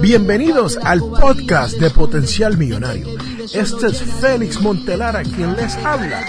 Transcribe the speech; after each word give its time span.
Bienvenidos 0.00 0.76
al 0.82 0.98
podcast 0.98 1.78
de 1.78 1.90
Potencial 1.90 2.58
Millonario. 2.58 3.06
Este 3.54 3.86
es 3.86 4.02
Félix 4.02 4.60
Montelara 4.60 5.22
quien 5.22 5.54
les 5.54 5.76
habla. 5.76 6.20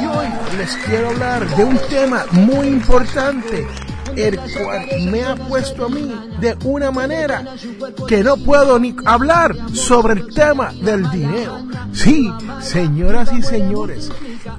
Y 0.00 0.06
hoy 0.06 0.26
les 0.56 0.74
quiero 0.78 1.10
hablar 1.10 1.46
de 1.56 1.64
un 1.64 1.78
tema 1.90 2.24
muy 2.32 2.68
importante, 2.68 3.66
el 4.16 4.38
cual 4.38 4.88
me 5.10 5.24
ha 5.24 5.36
puesto 5.36 5.86
a 5.86 5.88
mí 5.88 6.12
de 6.40 6.56
una 6.64 6.90
manera 6.90 7.44
que 8.06 8.22
no 8.22 8.36
puedo 8.36 8.78
ni 8.78 8.94
hablar 9.04 9.56
sobre 9.72 10.14
el 10.14 10.34
tema 10.34 10.72
del 10.72 11.10
dinero. 11.10 11.62
Sí, 11.92 12.32
señoras 12.60 13.32
y 13.32 13.42
señores, 13.42 14.10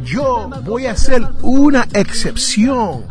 yo 0.03 0.49
voy 0.63 0.85
a 0.85 0.91
hacer 0.91 1.23
una 1.41 1.87
excepción 1.93 3.05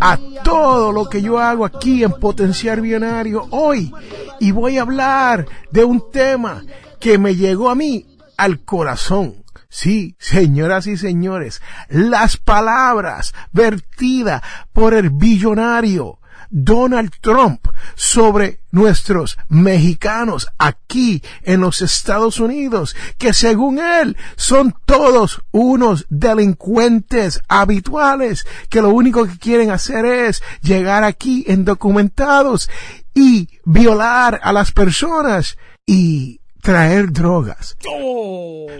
a 0.00 0.18
todo 0.44 0.92
lo 0.92 1.08
que 1.08 1.22
yo 1.22 1.38
hago 1.38 1.64
aquí 1.64 2.02
en 2.02 2.12
Potencial 2.12 2.82
Millonario 2.82 3.46
hoy 3.50 3.92
y 4.40 4.50
voy 4.50 4.78
a 4.78 4.82
hablar 4.82 5.46
de 5.70 5.84
un 5.84 6.10
tema 6.10 6.62
que 6.98 7.18
me 7.18 7.34
llegó 7.34 7.70
a 7.70 7.74
mí 7.74 8.06
al 8.36 8.60
corazón. 8.64 9.41
Sí, 9.74 10.16
señoras 10.18 10.86
y 10.86 10.98
señores, 10.98 11.62
las 11.88 12.36
palabras 12.36 13.32
vertidas 13.52 14.42
por 14.74 14.92
el 14.92 15.08
billonario 15.08 16.18
Donald 16.50 17.10
Trump 17.22 17.66
sobre 17.94 18.60
nuestros 18.70 19.38
mexicanos 19.48 20.48
aquí 20.58 21.22
en 21.40 21.62
los 21.62 21.80
Estados 21.80 22.38
Unidos, 22.38 22.94
que 23.16 23.32
según 23.32 23.78
él 23.78 24.18
son 24.36 24.74
todos 24.84 25.40
unos 25.52 26.04
delincuentes 26.10 27.40
habituales, 27.48 28.46
que 28.68 28.82
lo 28.82 28.90
único 28.90 29.24
que 29.24 29.38
quieren 29.38 29.70
hacer 29.70 30.04
es 30.04 30.42
llegar 30.60 31.02
aquí 31.02 31.46
indocumentados 31.48 32.68
y 33.14 33.48
violar 33.64 34.38
a 34.42 34.52
las 34.52 34.70
personas 34.70 35.56
y 35.86 36.41
traer 36.62 37.12
drogas. 37.12 37.76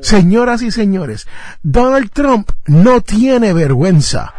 Señoras 0.00 0.62
y 0.62 0.70
señores, 0.70 1.26
Donald 1.62 2.10
Trump 2.10 2.50
no 2.66 3.02
tiene 3.02 3.52
vergüenza. 3.52 4.32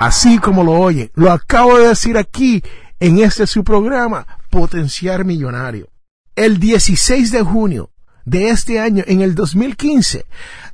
Así 0.00 0.38
como 0.38 0.64
lo 0.64 0.72
oye, 0.72 1.12
lo 1.14 1.30
acabo 1.30 1.78
de 1.78 1.88
decir 1.88 2.18
aquí 2.18 2.64
en 2.98 3.18
este 3.20 3.46
su 3.46 3.62
programa, 3.62 4.26
Potenciar 4.50 5.24
Millonario. 5.24 5.88
El 6.34 6.58
16 6.58 7.30
de 7.30 7.42
junio 7.42 7.90
de 8.24 8.48
este 8.48 8.80
año, 8.80 9.04
en 9.06 9.20
el 9.20 9.34
2015, 9.34 10.24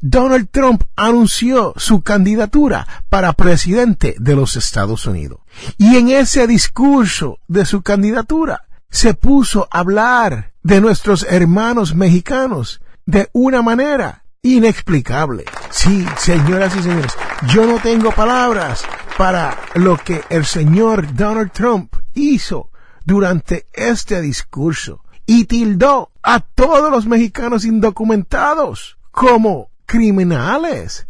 Donald 0.00 0.48
Trump 0.50 0.84
anunció 0.96 1.74
su 1.76 2.02
candidatura 2.02 2.86
para 3.08 3.32
presidente 3.32 4.14
de 4.18 4.36
los 4.36 4.56
Estados 4.56 5.06
Unidos. 5.06 5.40
Y 5.76 5.96
en 5.96 6.10
ese 6.10 6.46
discurso 6.46 7.38
de 7.48 7.64
su 7.64 7.82
candidatura, 7.82 8.67
se 8.90 9.14
puso 9.14 9.68
a 9.70 9.80
hablar 9.80 10.52
de 10.62 10.80
nuestros 10.80 11.26
hermanos 11.28 11.94
mexicanos 11.94 12.80
de 13.06 13.28
una 13.32 13.62
manera 13.62 14.24
inexplicable. 14.42 15.44
Sí, 15.70 16.06
señoras 16.16 16.76
y 16.76 16.82
señores, 16.82 17.12
yo 17.48 17.66
no 17.66 17.78
tengo 17.80 18.12
palabras 18.12 18.84
para 19.16 19.58
lo 19.74 19.96
que 19.96 20.22
el 20.30 20.44
señor 20.44 21.14
Donald 21.14 21.52
Trump 21.52 21.94
hizo 22.14 22.70
durante 23.04 23.66
este 23.72 24.20
discurso 24.20 25.02
y 25.26 25.44
tildó 25.44 26.10
a 26.22 26.40
todos 26.40 26.90
los 26.90 27.06
mexicanos 27.06 27.64
indocumentados 27.64 28.98
como 29.10 29.70
criminales. 29.86 31.06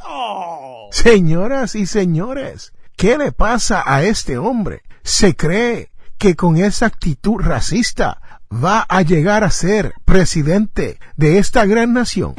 Señoras 0.90 1.74
y 1.74 1.86
señores, 1.86 2.72
¿qué 2.96 3.18
le 3.18 3.32
pasa 3.32 3.82
a 3.84 4.02
este 4.02 4.38
hombre? 4.38 4.82
Se 5.02 5.36
cree 5.36 5.90
que 6.18 6.36
con 6.36 6.56
esa 6.56 6.86
actitud 6.86 7.36
racista 7.38 8.20
va 8.52 8.84
a 8.88 9.02
llegar 9.02 9.44
a 9.44 9.50
ser 9.50 9.94
presidente 10.04 10.98
de 11.16 11.38
esta 11.38 11.64
gran 11.66 11.92
nación. 11.92 12.34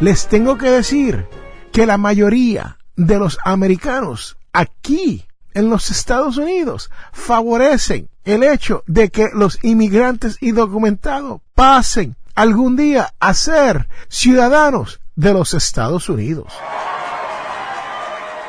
Les 0.00 0.26
tengo 0.26 0.58
que 0.58 0.70
decir 0.70 1.26
que 1.70 1.86
la 1.86 1.96
mayoría 1.96 2.78
de 2.96 3.18
los 3.18 3.38
americanos 3.44 4.36
aquí 4.52 5.26
en 5.54 5.70
los 5.70 5.90
Estados 5.90 6.36
Unidos 6.38 6.90
favorecen 7.12 8.08
el 8.24 8.42
hecho 8.42 8.82
de 8.86 9.10
que 9.10 9.30
los 9.32 9.58
inmigrantes 9.62 10.38
indocumentados 10.40 11.40
pasen 11.54 12.16
algún 12.34 12.76
día 12.76 13.12
a 13.20 13.34
ser 13.34 13.88
ciudadanos 14.08 15.00
de 15.14 15.32
los 15.34 15.54
Estados 15.54 16.08
Unidos. 16.08 16.52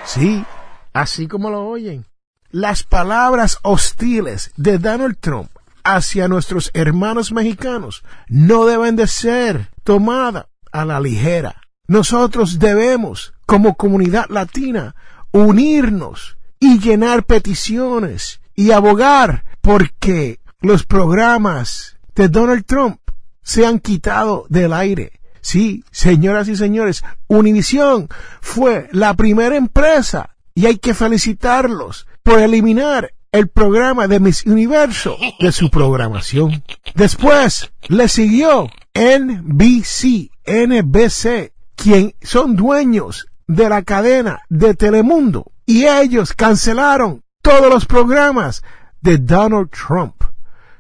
Sí, 0.06 0.46
así 0.94 1.28
como 1.28 1.50
lo 1.50 1.68
oyen. 1.68 2.06
Las 2.50 2.84
palabras 2.84 3.58
hostiles 3.64 4.52
de 4.58 4.78
Donald 4.78 5.18
Trump 5.20 5.50
hacia 5.84 6.28
nuestros 6.28 6.72
hermanos 6.74 7.32
mexicanos 7.32 8.04
no 8.28 8.66
deben 8.66 8.96
de 8.96 9.08
ser 9.08 9.70
tomadas 9.84 10.46
a 10.72 10.86
la 10.86 11.00
ligera. 11.00 11.62
Nosotros 11.88 12.60
debemos, 12.60 13.34
como 13.46 13.76
comunidad 13.76 14.28
latina, 14.30 14.96
unirnos 15.32 16.38
y 16.60 16.80
llenar 16.80 17.24
peticiones 17.24 18.40
y 18.56 18.72
abogar 18.72 19.44
porque 19.62 20.40
los 20.62 20.86
programas 20.86 21.98
de 22.16 22.30
Donald 22.30 22.66
Trump 22.66 23.00
se 23.42 23.66
han 23.66 23.80
quitado 23.80 24.46
del 24.50 24.74
aire. 24.74 25.20
Sí, 25.42 25.84
señoras 25.92 26.48
y 26.48 26.56
señores, 26.56 27.04
Univision 27.28 28.08
fue 28.40 28.88
la 28.94 29.14
primera 29.16 29.58
empresa 29.58 30.33
y 30.56 30.66
hay 30.66 30.78
que 30.78 30.94
felicitarlos 30.94 32.08
por 32.24 32.40
eliminar 32.40 33.14
el 33.32 33.48
programa 33.48 34.08
de 34.08 34.20
Miss 34.20 34.46
Universo 34.46 35.18
de 35.40 35.52
su 35.52 35.70
programación. 35.70 36.64
Después 36.94 37.72
le 37.88 38.08
siguió 38.08 38.70
NBC, 38.94 40.30
NBC, 40.46 41.52
quien 41.76 42.14
son 42.22 42.56
dueños 42.56 43.28
de 43.48 43.70
la 43.70 43.82
cadena 43.82 44.42
de 44.50 44.76
Telemundo 44.76 45.52
y 45.66 45.86
ellos 45.86 46.34
cancelaron 46.34 47.24
todos 47.42 47.70
los 47.70 47.86
programas 47.86 48.64
de 49.02 49.18
Donald 49.18 49.70
Trump. 49.70 50.24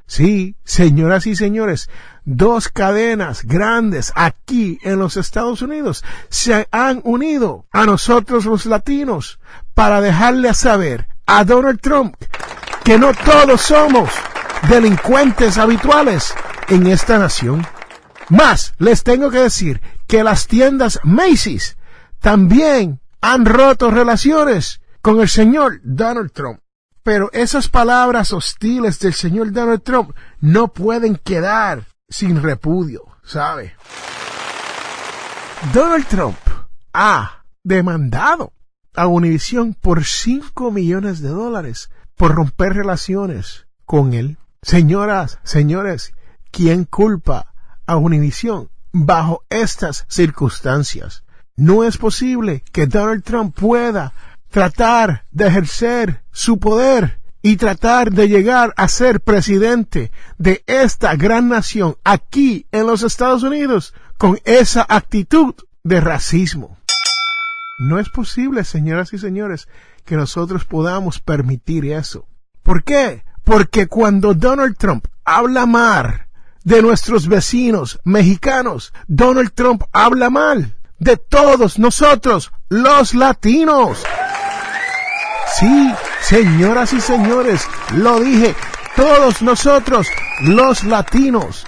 Sí, 0.05 0.57
señoras 0.63 1.25
y 1.27 1.35
señores, 1.35 1.89
dos 2.25 2.67
cadenas 2.69 3.43
grandes 3.43 4.11
aquí 4.15 4.77
en 4.83 4.99
los 4.99 5.17
Estados 5.17 5.61
Unidos 5.61 6.03
se 6.29 6.67
han 6.71 7.01
unido 7.03 7.65
a 7.71 7.85
nosotros 7.85 8.45
los 8.45 8.65
latinos 8.65 9.39
para 9.73 10.01
dejarle 10.01 10.53
saber 10.53 11.07
a 11.25 11.43
Donald 11.45 11.79
Trump 11.81 12.15
que 12.83 12.99
no 12.99 13.13
todos 13.13 13.61
somos 13.61 14.09
delincuentes 14.67 15.57
habituales 15.57 16.33
en 16.67 16.87
esta 16.87 17.17
nación. 17.17 17.65
Más, 18.29 18.73
les 18.77 19.03
tengo 19.03 19.29
que 19.29 19.39
decir 19.39 19.81
que 20.07 20.23
las 20.23 20.47
tiendas 20.47 20.99
Macy's 21.03 21.77
también 22.19 23.01
han 23.21 23.45
roto 23.45 23.89
relaciones 23.89 24.81
con 25.01 25.19
el 25.21 25.29
señor 25.29 25.79
Donald 25.83 26.31
Trump. 26.31 26.62
Pero 27.03 27.29
esas 27.33 27.67
palabras 27.67 28.31
hostiles 28.31 28.99
del 28.99 29.13
señor 29.13 29.51
Donald 29.51 29.83
Trump 29.83 30.15
no 30.39 30.69
pueden 30.69 31.17
quedar 31.17 31.85
sin 32.09 32.41
repudio, 32.41 33.05
¿sabe? 33.23 33.75
Donald 35.73 36.05
Trump 36.07 36.37
ha 36.93 37.43
demandado 37.63 38.53
a 38.95 39.07
Univision 39.07 39.73
por 39.73 40.05
5 40.05 40.71
millones 40.71 41.21
de 41.21 41.29
dólares 41.29 41.89
por 42.15 42.35
romper 42.35 42.73
relaciones 42.73 43.67
con 43.85 44.13
él. 44.13 44.37
Señoras, 44.61 45.39
señores, 45.43 46.13
¿quién 46.51 46.85
culpa 46.85 47.53
a 47.85 47.97
Univision 47.97 48.69
bajo 48.91 49.43
estas 49.49 50.05
circunstancias? 50.07 51.23
No 51.55 51.83
es 51.83 51.97
posible 51.97 52.63
que 52.71 52.87
Donald 52.87 53.23
Trump 53.23 53.55
pueda 53.55 54.13
tratar 54.53 55.25
de 55.31 55.47
ejercer 55.47 56.21
su 56.31 56.59
poder 56.59 57.19
y 57.41 57.55
tratar 57.57 58.11
de 58.11 58.29
llegar 58.29 58.71
a 58.77 58.87
ser 58.87 59.19
presidente 59.19 60.11
de 60.37 60.63
esta 60.67 61.15
gran 61.15 61.49
nación 61.49 61.97
aquí 62.03 62.67
en 62.71 62.85
los 62.85 63.01
Estados 63.01 63.41
Unidos 63.41 63.95
con 64.19 64.39
esa 64.45 64.85
actitud 64.87 65.55
de 65.83 65.99
racismo. 65.99 66.77
No 67.79 67.97
es 67.97 68.09
posible, 68.09 68.63
señoras 68.63 69.11
y 69.13 69.17
señores, 69.17 69.67
que 70.05 70.15
nosotros 70.15 70.65
podamos 70.65 71.19
permitir 71.19 71.85
eso. 71.85 72.27
¿Por 72.61 72.83
qué? 72.83 73.23
Porque 73.43 73.87
cuando 73.87 74.35
Donald 74.35 74.77
Trump 74.77 75.07
habla 75.25 75.65
mal 75.65 76.27
de 76.63 76.83
nuestros 76.83 77.27
vecinos 77.27 77.99
mexicanos, 78.03 78.93
Donald 79.07 79.51
Trump 79.55 79.81
habla 79.91 80.29
mal 80.29 80.75
de 80.99 81.17
todos 81.17 81.79
nosotros, 81.79 82.51
los 82.69 83.15
latinos. 83.15 84.03
Sí, 85.59 85.93
señoras 86.21 86.93
y 86.93 87.01
señores, 87.01 87.67
lo 87.93 88.19
dije, 88.19 88.55
todos 88.95 89.43
nosotros, 89.43 90.07
los 90.41 90.83
latinos. 90.83 91.67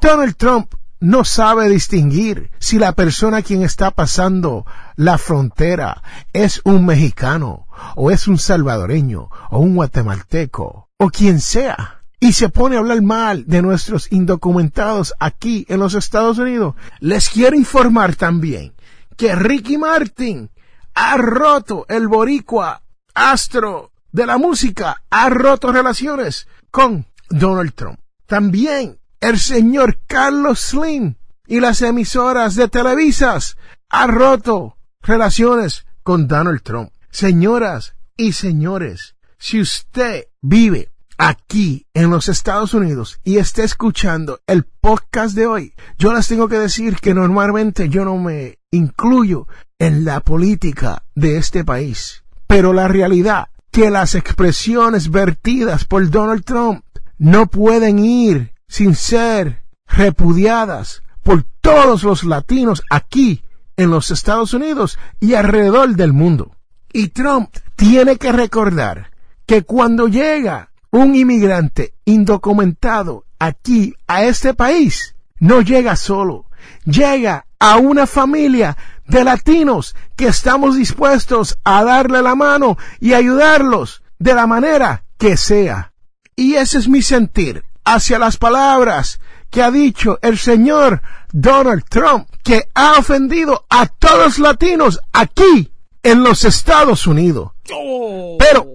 Donald 0.00 0.36
Trump 0.36 0.74
no 1.00 1.24
sabe 1.24 1.68
distinguir 1.68 2.50
si 2.58 2.78
la 2.78 2.92
persona 2.92 3.42
quien 3.42 3.62
está 3.62 3.90
pasando 3.90 4.64
la 4.96 5.18
frontera 5.18 6.02
es 6.32 6.62
un 6.64 6.86
mexicano 6.86 7.66
o 7.94 8.10
es 8.10 8.26
un 8.26 8.38
salvadoreño 8.38 9.28
o 9.50 9.58
un 9.58 9.74
guatemalteco 9.74 10.88
o 10.96 11.10
quien 11.10 11.40
sea 11.40 12.04
y 12.20 12.32
se 12.32 12.48
pone 12.48 12.76
a 12.76 12.78
hablar 12.78 13.02
mal 13.02 13.44
de 13.46 13.60
nuestros 13.60 14.10
indocumentados 14.12 15.12
aquí 15.20 15.66
en 15.68 15.80
los 15.80 15.92
Estados 15.92 16.38
Unidos. 16.38 16.74
Les 17.00 17.28
quiero 17.28 17.54
informar 17.54 18.16
también 18.16 18.72
que 19.18 19.34
Ricky 19.34 19.76
Martin 19.76 20.50
ha 20.94 21.18
roto 21.18 21.84
el 21.88 22.08
boricua 22.08 22.80
astro 23.14 23.92
de 24.12 24.26
la 24.26 24.38
música, 24.38 25.02
ha 25.10 25.28
roto 25.28 25.72
relaciones 25.72 26.46
con 26.70 27.06
Donald 27.30 27.74
Trump. 27.74 27.98
También 28.26 28.98
el 29.20 29.38
señor 29.38 30.00
Carlos 30.06 30.60
Slim 30.60 31.14
y 31.46 31.60
las 31.60 31.82
emisoras 31.82 32.54
de 32.54 32.68
televisas 32.68 33.56
ha 33.88 34.06
roto 34.06 34.76
relaciones 35.02 35.86
con 36.02 36.28
Donald 36.28 36.62
Trump. 36.62 36.90
Señoras 37.10 37.94
y 38.16 38.32
señores, 38.32 39.16
si 39.38 39.60
usted 39.60 40.26
vive 40.40 40.90
aquí 41.16 41.86
en 41.94 42.10
los 42.10 42.28
Estados 42.28 42.74
Unidos 42.74 43.20
y 43.24 43.38
está 43.38 43.62
escuchando 43.62 44.40
el 44.46 44.64
podcast 44.64 45.34
de 45.34 45.46
hoy, 45.46 45.74
yo 45.98 46.12
les 46.12 46.26
tengo 46.28 46.48
que 46.48 46.58
decir 46.58 46.96
que 46.96 47.14
normalmente 47.14 47.88
yo 47.88 48.04
no 48.04 48.16
me 48.16 48.58
incluyo 48.70 49.46
en 49.78 50.04
la 50.04 50.20
política 50.20 51.04
de 51.14 51.36
este 51.36 51.64
país. 51.64 52.23
Pero 52.46 52.72
la 52.72 52.88
realidad 52.88 53.48
que 53.70 53.90
las 53.90 54.14
expresiones 54.14 55.10
vertidas 55.10 55.84
por 55.84 56.08
Donald 56.10 56.44
Trump 56.44 56.84
no 57.18 57.46
pueden 57.46 57.98
ir 57.98 58.52
sin 58.68 58.94
ser 58.94 59.64
repudiadas 59.86 61.02
por 61.22 61.44
todos 61.60 62.02
los 62.04 62.24
latinos 62.24 62.82
aquí 62.90 63.42
en 63.76 63.90
los 63.90 64.10
Estados 64.10 64.54
Unidos 64.54 64.98
y 65.20 65.34
alrededor 65.34 65.96
del 65.96 66.12
mundo. 66.12 66.52
Y 66.92 67.08
Trump 67.08 67.50
tiene 67.76 68.16
que 68.16 68.30
recordar 68.30 69.10
que 69.46 69.62
cuando 69.62 70.06
llega 70.06 70.70
un 70.90 71.14
inmigrante 71.14 71.94
indocumentado 72.04 73.24
aquí 73.38 73.94
a 74.06 74.24
este 74.24 74.54
país, 74.54 75.16
no 75.40 75.60
llega 75.60 75.96
solo, 75.96 76.46
llega 76.84 77.46
a 77.58 77.78
una 77.78 78.06
familia 78.06 78.76
de 79.06 79.24
latinos 79.24 79.94
que 80.16 80.26
estamos 80.26 80.76
dispuestos 80.76 81.58
a 81.64 81.84
darle 81.84 82.22
la 82.22 82.34
mano 82.34 82.78
y 83.00 83.14
ayudarlos 83.14 84.02
de 84.18 84.34
la 84.34 84.46
manera 84.46 85.04
que 85.18 85.36
sea. 85.36 85.92
Y 86.36 86.54
ese 86.54 86.78
es 86.78 86.88
mi 86.88 87.02
sentir 87.02 87.62
hacia 87.84 88.18
las 88.18 88.36
palabras 88.36 89.20
que 89.50 89.62
ha 89.62 89.70
dicho 89.70 90.18
el 90.22 90.38
señor 90.38 91.00
Donald 91.32 91.84
Trump, 91.88 92.28
que 92.42 92.68
ha 92.74 92.98
ofendido 92.98 93.66
a 93.68 93.86
todos 93.86 94.18
los 94.18 94.38
latinos 94.38 95.00
aquí 95.12 95.70
en 96.02 96.22
los 96.22 96.44
Estados 96.44 97.06
Unidos. 97.06 97.52
Oh. 97.72 98.36
Pero, 98.38 98.66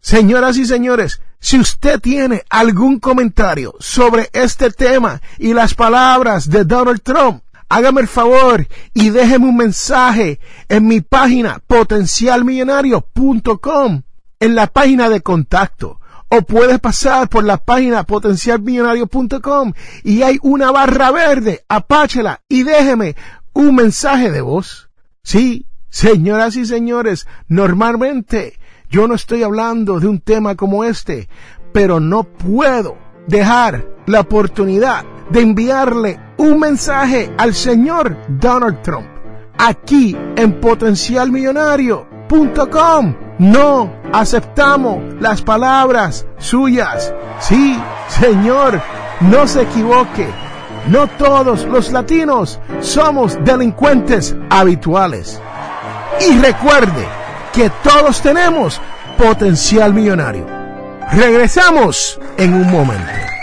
señoras 0.00 0.56
y 0.56 0.64
señores, 0.64 1.20
si 1.38 1.58
usted 1.58 2.00
tiene 2.00 2.42
algún 2.48 2.98
comentario 3.00 3.74
sobre 3.78 4.30
este 4.32 4.70
tema 4.70 5.20
y 5.38 5.52
las 5.52 5.74
palabras 5.74 6.48
de 6.48 6.64
Donald 6.64 7.02
Trump, 7.02 7.43
hágame 7.68 8.00
el 8.02 8.08
favor 8.08 8.66
y 8.92 9.10
déjeme 9.10 9.48
un 9.48 9.56
mensaje 9.56 10.38
en 10.68 10.86
mi 10.86 11.00
página 11.00 11.60
potencialmillonario.com 11.66 14.02
en 14.40 14.54
la 14.54 14.66
página 14.66 15.08
de 15.08 15.20
contacto 15.20 16.00
o 16.28 16.42
puedes 16.42 16.80
pasar 16.80 17.28
por 17.28 17.44
la 17.44 17.58
página 17.58 18.04
potencialmillonario.com 18.04 19.72
y 20.02 20.22
hay 20.22 20.38
una 20.42 20.70
barra 20.70 21.10
verde, 21.10 21.64
apáchela 21.68 22.40
y 22.48 22.64
déjeme 22.64 23.16
un 23.52 23.74
mensaje 23.74 24.30
de 24.30 24.40
voz. 24.40 24.90
Sí, 25.22 25.66
señoras 25.88 26.56
y 26.56 26.66
señores, 26.66 27.26
normalmente 27.48 28.58
yo 28.90 29.08
no 29.08 29.14
estoy 29.14 29.42
hablando 29.42 30.00
de 30.00 30.08
un 30.08 30.20
tema 30.20 30.56
como 30.56 30.84
este, 30.84 31.28
pero 31.72 32.00
no 32.00 32.24
puedo 32.24 32.98
dejar 33.26 33.86
la 34.06 34.20
oportunidad 34.20 35.04
de 35.30 35.40
enviarle 35.40 36.20
un 36.36 36.58
mensaje 36.58 37.32
al 37.38 37.54
señor 37.54 38.16
Donald 38.28 38.82
Trump 38.82 39.14
aquí 39.58 40.16
en 40.36 40.60
potencialmillonario.com. 40.60 43.14
No 43.38 43.92
aceptamos 44.12 45.02
las 45.20 45.42
palabras 45.42 46.24
suyas. 46.38 47.12
Sí, 47.40 47.76
Señor, 48.08 48.80
no 49.20 49.46
se 49.46 49.62
equivoque. 49.62 50.26
No 50.88 51.06
todos 51.06 51.64
los 51.64 51.92
latinos 51.92 52.58
somos 52.80 53.38
delincuentes 53.44 54.34
habituales. 54.50 55.40
Y 56.28 56.36
recuerde 56.38 57.06
que 57.52 57.70
todos 57.82 58.20
tenemos 58.20 58.80
potencial 59.16 59.94
millonario. 59.94 60.46
Regresamos 61.12 62.20
en 62.36 62.52
un 62.54 62.68
momento. 62.70 63.33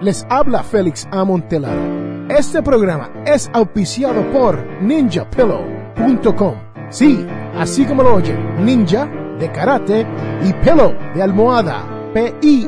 Les 0.00 0.26
habla 0.30 0.62
Félix 0.62 1.06
Amontelara. 1.10 2.26
Este 2.30 2.62
programa 2.62 3.10
es 3.26 3.50
auspiciado 3.52 4.22
por 4.32 4.56
ninjapillow.com. 4.80 6.54
Sí, 6.88 7.26
así 7.56 7.84
como 7.84 8.02
lo 8.02 8.14
oye, 8.14 8.34
ninja 8.58 9.06
de 9.38 9.52
karate 9.52 10.06
y 10.42 10.52
pillow 10.54 10.94
de 11.14 11.22
almohada. 11.22 11.84
P-I-L-L-O-W.com. 12.14 12.66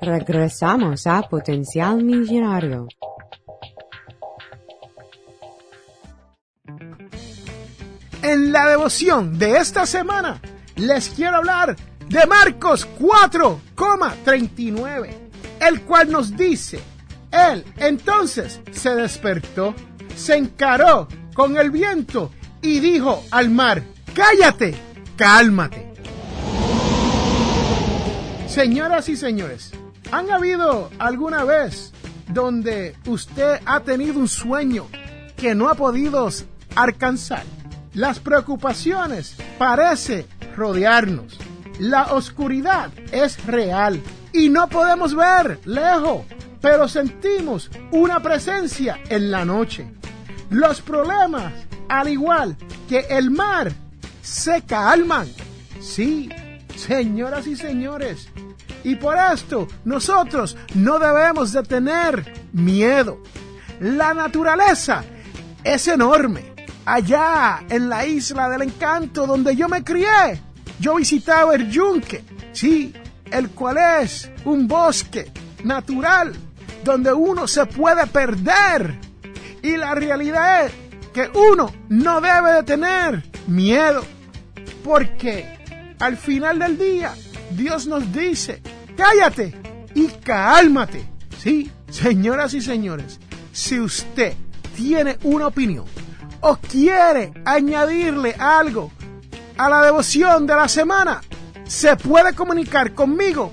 Regresamos 0.00 1.06
a 1.06 1.22
Potencial 1.22 2.02
Millonario. 2.02 2.88
De 8.86 9.58
esta 9.58 9.84
semana 9.84 10.40
les 10.76 11.08
quiero 11.08 11.38
hablar 11.38 11.74
de 12.08 12.24
Marcos 12.24 12.86
4,39, 13.00 15.10
el 15.58 15.82
cual 15.82 16.12
nos 16.12 16.36
dice, 16.36 16.78
él 17.32 17.64
entonces 17.78 18.60
se 18.70 18.94
despertó, 18.94 19.74
se 20.14 20.36
encaró 20.36 21.08
con 21.34 21.58
el 21.58 21.72
viento 21.72 22.30
y 22.62 22.78
dijo 22.78 23.24
al 23.32 23.50
mar, 23.50 23.82
cállate, 24.14 24.76
cálmate. 25.16 25.92
Señoras 28.46 29.08
y 29.08 29.16
señores, 29.16 29.72
¿han 30.12 30.30
habido 30.30 30.90
alguna 31.00 31.42
vez 31.42 31.92
donde 32.28 32.94
usted 33.06 33.58
ha 33.66 33.80
tenido 33.80 34.20
un 34.20 34.28
sueño 34.28 34.86
que 35.36 35.56
no 35.56 35.70
ha 35.70 35.74
podido 35.74 36.28
alcanzar? 36.76 37.55
Las 37.96 38.20
preocupaciones 38.20 39.36
parece 39.56 40.26
rodearnos. 40.54 41.38
La 41.78 42.12
oscuridad 42.12 42.90
es 43.10 43.42
real 43.46 44.02
y 44.34 44.50
no 44.50 44.68
podemos 44.68 45.16
ver 45.16 45.60
lejos, 45.64 46.26
pero 46.60 46.88
sentimos 46.88 47.70
una 47.92 48.20
presencia 48.20 49.00
en 49.08 49.30
la 49.30 49.46
noche. 49.46 49.90
Los 50.50 50.82
problemas, 50.82 51.54
al 51.88 52.10
igual 52.10 52.58
que 52.86 53.06
el 53.08 53.30
mar, 53.30 53.72
se 54.20 54.60
calman. 54.66 55.26
Sí, 55.80 56.28
señoras 56.76 57.46
y 57.46 57.56
señores. 57.56 58.28
Y 58.84 58.96
por 58.96 59.16
esto 59.16 59.68
nosotros 59.86 60.54
no 60.74 60.98
debemos 60.98 61.50
de 61.50 61.62
tener 61.62 62.46
miedo. 62.52 63.22
La 63.80 64.12
naturaleza 64.12 65.02
es 65.64 65.88
enorme. 65.88 66.55
Allá 66.86 67.64
en 67.68 67.88
la 67.88 68.06
isla 68.06 68.48
del 68.48 68.62
encanto 68.62 69.26
donde 69.26 69.56
yo 69.56 69.68
me 69.68 69.82
crié, 69.82 70.40
yo 70.78 70.94
visitaba 70.94 71.56
el 71.56 71.68
yunque. 71.68 72.22
Sí, 72.52 72.94
el 73.28 73.50
cual 73.50 73.78
es 74.00 74.30
un 74.44 74.68
bosque 74.68 75.32
natural 75.64 76.32
donde 76.84 77.12
uno 77.12 77.48
se 77.48 77.66
puede 77.66 78.06
perder. 78.06 79.00
Y 79.62 79.76
la 79.76 79.96
realidad 79.96 80.66
es 80.66 80.72
que 81.12 81.28
uno 81.34 81.72
no 81.88 82.20
debe 82.20 82.52
de 82.52 82.62
tener 82.62 83.24
miedo, 83.48 84.04
porque 84.84 85.58
al 85.98 86.16
final 86.16 86.60
del 86.60 86.78
día 86.78 87.12
Dios 87.50 87.88
nos 87.88 88.12
dice, 88.12 88.62
cállate 88.96 89.60
y 89.92 90.06
cálmate. 90.06 91.04
Sí, 91.36 91.68
señoras 91.90 92.54
y 92.54 92.60
señores, 92.60 93.18
si 93.50 93.80
usted 93.80 94.34
tiene 94.76 95.18
una 95.24 95.48
opinión 95.48 95.95
o 96.48 96.56
quiere 96.56 97.32
añadirle 97.44 98.36
algo 98.38 98.92
a 99.58 99.68
la 99.68 99.82
devoción 99.82 100.46
de 100.46 100.54
la 100.54 100.68
semana, 100.68 101.20
se 101.64 101.96
puede 101.96 102.36
comunicar 102.36 102.94
conmigo 102.94 103.52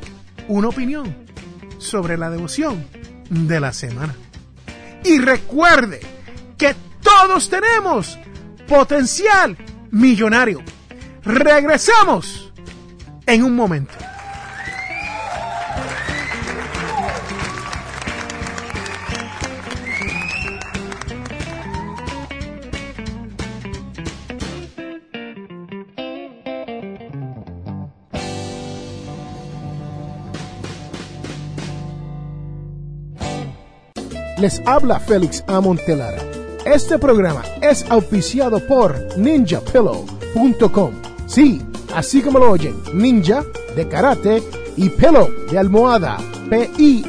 una 0.46 0.68
opinión 0.68 1.16
sobre 1.78 2.18
la 2.18 2.28
devoción 2.28 2.84
de 3.30 3.60
la 3.60 3.72
semana. 3.72 4.14
Y 5.04 5.18
recuerde 5.20 6.00
que 6.58 6.74
todos 7.02 7.48
tenemos 7.48 8.18
potencial 8.66 9.56
millonario. 9.90 10.62
Regresamos 11.24 12.52
en 13.26 13.42
un 13.42 13.56
momento. 13.56 13.94
Les 34.40 34.62
habla 34.66 35.00
Félix 35.00 35.42
Amontelara. 35.48 36.18
Este 36.64 36.98
programa 36.98 37.42
es 37.60 37.84
auspiciado 37.90 38.60
por 38.60 38.94
ninjapillow.com. 39.16 40.92
Sí, 41.26 41.60
así 41.94 42.22
como 42.22 42.38
lo 42.38 42.50
oyen, 42.52 42.76
ninja 42.94 43.42
de 43.74 43.88
karate 43.88 44.42
y 44.76 44.88
pillow 44.90 45.28
de 45.50 45.58
almohada. 45.58 46.18
P-I-L-L-O-W.com. 46.50 47.08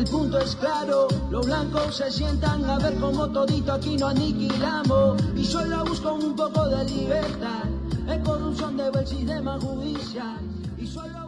El 0.01 0.07
punto 0.07 0.39
es 0.39 0.55
claro, 0.55 1.07
los 1.29 1.45
blancos 1.45 1.97
se 1.97 2.09
sientan 2.09 2.65
a 2.65 2.79
ver 2.79 2.95
cómo 2.95 3.29
todito 3.29 3.71
aquí 3.71 3.95
no 3.97 4.07
aniquilamos. 4.07 5.21
Y 5.35 5.45
solo 5.45 5.85
busco 5.85 6.15
un 6.15 6.35
poco 6.35 6.67
de 6.69 6.83
libertad, 6.85 7.65
en 8.07 8.23
corrupción 8.23 8.77
de 8.77 8.89
de 8.89 9.41
más 9.41 9.63
justicia. 9.63 10.39
Y 10.79 10.87
solo 10.87 11.20